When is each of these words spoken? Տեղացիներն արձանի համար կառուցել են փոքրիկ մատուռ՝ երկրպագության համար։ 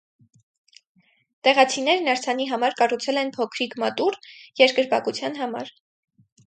Տեղացիներն 1.47 2.09
արձանի 2.15 2.47
համար 2.53 2.75
կառուցել 2.81 3.23
են 3.25 3.33
փոքրիկ 3.39 3.77
մատուռ՝ 3.85 4.19
երկրպագության 4.65 5.41
համար։ 5.45 5.73